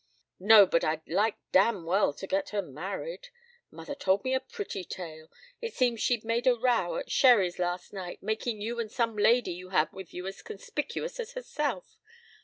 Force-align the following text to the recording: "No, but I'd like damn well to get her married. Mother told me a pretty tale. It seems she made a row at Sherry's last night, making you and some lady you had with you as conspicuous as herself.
"No, 0.39 0.65
but 0.65 0.83
I'd 0.83 1.07
like 1.07 1.37
damn 1.51 1.85
well 1.85 2.11
to 2.11 2.25
get 2.25 2.49
her 2.49 2.63
married. 2.63 3.27
Mother 3.69 3.93
told 3.93 4.23
me 4.23 4.33
a 4.33 4.39
pretty 4.39 4.83
tale. 4.83 5.31
It 5.61 5.75
seems 5.75 6.01
she 6.01 6.19
made 6.23 6.47
a 6.47 6.55
row 6.55 6.95
at 6.95 7.11
Sherry's 7.11 7.59
last 7.59 7.93
night, 7.93 8.23
making 8.23 8.61
you 8.61 8.79
and 8.79 8.91
some 8.91 9.15
lady 9.15 9.51
you 9.51 9.69
had 9.69 9.93
with 9.93 10.11
you 10.11 10.25
as 10.25 10.41
conspicuous 10.41 11.19
as 11.19 11.33
herself. 11.33 11.99